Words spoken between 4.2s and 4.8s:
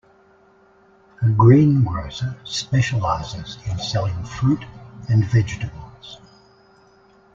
fruit